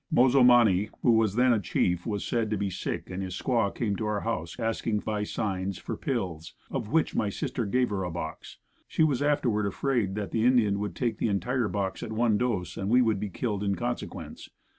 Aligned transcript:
Mo 0.09 0.27
zo 0.29 0.43
man 0.43 0.67
e 0.67 0.89
who 1.03 1.11
was 1.11 1.35
then 1.35 1.53
a 1.53 1.59
chief, 1.59 2.07
was 2.07 2.25
said 2.25 2.49
to 2.49 2.57
be 2.57 2.71
sick 2.71 3.11
and 3.11 3.21
his 3.21 3.39
squaw 3.39 3.69
came 3.69 3.95
to 3.97 4.07
our 4.07 4.21
house 4.21 4.59
asking 4.59 4.97
by 4.97 5.21
signs 5.23 5.77
for 5.77 5.95
pills, 5.95 6.55
of 6.71 6.89
which 6.91 7.13
my 7.15 7.29
sister 7.29 7.67
gave 7.67 7.91
her 7.91 8.03
a 8.03 8.09
box. 8.09 8.57
She 8.87 9.03
was 9.03 9.21
afterward 9.21 9.67
afraid 9.67 10.15
that 10.15 10.31
the 10.31 10.43
Indian 10.43 10.79
would 10.79 10.95
take 10.95 11.19
the 11.19 11.27
entire 11.27 11.67
box 11.67 12.01
at 12.01 12.11
one 12.11 12.39
dose 12.39 12.77
and 12.77 12.89
we 12.89 13.03
would 13.03 13.19
be 13.19 13.29
killed 13.29 13.61
in 13.63 13.75
consequence. 13.75 14.49